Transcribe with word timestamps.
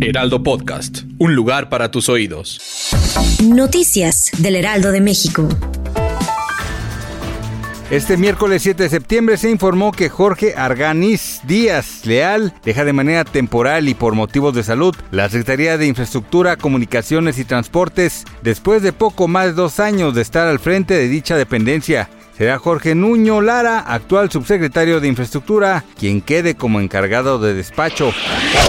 Heraldo 0.00 0.42
Podcast, 0.42 1.02
un 1.18 1.36
lugar 1.36 1.68
para 1.68 1.92
tus 1.92 2.08
oídos. 2.08 2.90
Noticias 3.44 4.32
del 4.38 4.56
Heraldo 4.56 4.90
de 4.90 5.00
México. 5.00 5.48
Este 7.90 8.16
miércoles 8.16 8.62
7 8.62 8.82
de 8.82 8.88
septiembre 8.88 9.36
se 9.36 9.50
informó 9.50 9.92
que 9.92 10.08
Jorge 10.08 10.54
Arganiz 10.56 11.40
Díaz 11.44 12.04
Leal 12.04 12.52
deja 12.64 12.84
de 12.84 12.92
manera 12.92 13.24
temporal 13.24 13.88
y 13.88 13.94
por 13.94 14.14
motivos 14.14 14.54
de 14.54 14.64
salud 14.64 14.96
la 15.12 15.28
Secretaría 15.28 15.78
de 15.78 15.86
Infraestructura, 15.86 16.56
Comunicaciones 16.56 17.38
y 17.38 17.44
Transportes 17.44 18.24
después 18.42 18.82
de 18.82 18.92
poco 18.92 19.28
más 19.28 19.46
de 19.46 19.52
dos 19.52 19.78
años 19.78 20.14
de 20.14 20.22
estar 20.22 20.48
al 20.48 20.58
frente 20.58 20.94
de 20.94 21.06
dicha 21.06 21.36
dependencia 21.36 22.08
será 22.36 22.58
Jorge 22.58 22.94
Nuño 22.94 23.40
Lara, 23.40 23.78
actual 23.78 24.30
subsecretario 24.30 25.00
de 25.00 25.08
Infraestructura, 25.08 25.84
quien 25.98 26.20
quede 26.20 26.54
como 26.54 26.80
encargado 26.80 27.38
de 27.38 27.54
despacho. 27.54 28.12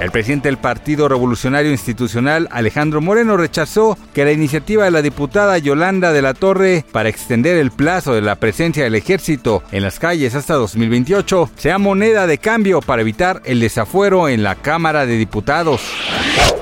El 0.00 0.10
presidente 0.10 0.48
del 0.48 0.58
Partido 0.58 1.08
Revolucionario 1.08 1.70
Institucional, 1.70 2.48
Alejandro 2.50 3.00
Moreno, 3.00 3.36
rechazó 3.36 3.96
que 4.12 4.24
la 4.24 4.32
iniciativa 4.32 4.84
de 4.84 4.90
la 4.90 5.02
diputada 5.02 5.58
Yolanda 5.58 6.12
de 6.12 6.22
la 6.22 6.34
Torre 6.34 6.84
para 6.92 7.08
extender 7.08 7.56
el 7.56 7.70
plazo 7.70 8.14
de 8.14 8.22
la 8.22 8.36
presencia 8.36 8.84
del 8.84 8.94
ejército 8.94 9.62
en 9.72 9.82
las 9.82 9.98
calles 9.98 10.34
hasta 10.34 10.54
2028 10.54 11.50
sea 11.56 11.78
moneda 11.78 12.26
de 12.26 12.38
cambio 12.38 12.80
para 12.80 13.02
evitar 13.02 13.40
el 13.44 13.60
desafuero 13.60 14.28
en 14.28 14.42
la 14.42 14.54
Cámara 14.56 15.06
de 15.06 15.16
Diputados. 15.16 15.80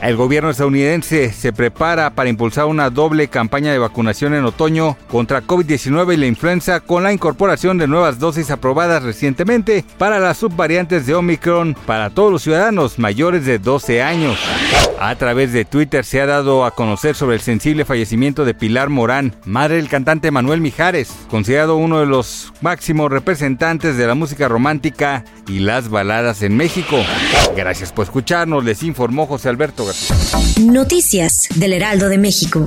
El 0.00 0.14
gobierno 0.14 0.50
estadounidense 0.50 1.32
se 1.32 1.52
prepara 1.52 2.10
para 2.10 2.30
impulsar 2.30 2.66
una 2.66 2.88
doble 2.88 3.26
campaña 3.26 3.72
de 3.72 3.78
vacunación 3.78 4.32
en 4.34 4.44
otoño 4.44 4.96
contra 5.10 5.42
COVID-19 5.42 6.14
y 6.14 6.16
la 6.16 6.26
influenza 6.26 6.77
con 6.80 7.02
la 7.02 7.12
incorporación 7.12 7.78
de 7.78 7.86
nuevas 7.86 8.18
dosis 8.18 8.50
aprobadas 8.50 9.02
recientemente 9.02 9.84
para 9.98 10.18
las 10.18 10.38
subvariantes 10.38 11.06
de 11.06 11.14
Omicron 11.14 11.76
para 11.86 12.10
todos 12.10 12.32
los 12.32 12.42
ciudadanos 12.42 12.98
mayores 12.98 13.44
de 13.44 13.58
12 13.58 14.02
años. 14.02 14.38
A 15.00 15.14
través 15.14 15.52
de 15.52 15.64
Twitter 15.64 16.04
se 16.04 16.20
ha 16.20 16.26
dado 16.26 16.64
a 16.64 16.72
conocer 16.72 17.14
sobre 17.14 17.36
el 17.36 17.42
sensible 17.42 17.84
fallecimiento 17.84 18.44
de 18.44 18.54
Pilar 18.54 18.88
Morán, 18.88 19.36
madre 19.44 19.76
del 19.76 19.88
cantante 19.88 20.30
Manuel 20.30 20.60
Mijares, 20.60 21.10
considerado 21.30 21.76
uno 21.76 22.00
de 22.00 22.06
los 22.06 22.52
máximos 22.60 23.10
representantes 23.10 23.96
de 23.96 24.06
la 24.06 24.14
música 24.14 24.48
romántica 24.48 25.24
y 25.46 25.60
las 25.60 25.88
baladas 25.88 26.42
en 26.42 26.56
México. 26.56 26.96
Gracias 27.56 27.92
por 27.92 28.04
escucharnos, 28.06 28.64
les 28.64 28.82
informó 28.82 29.26
José 29.26 29.48
Alberto 29.48 29.86
García. 29.86 30.16
Noticias 30.60 31.48
del 31.54 31.74
Heraldo 31.74 32.08
de 32.08 32.18
México. 32.18 32.66